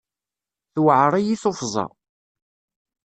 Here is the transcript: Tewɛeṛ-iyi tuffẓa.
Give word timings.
Tewɛeṛ-iyi 0.73 1.35
tuffẓa. 1.41 1.85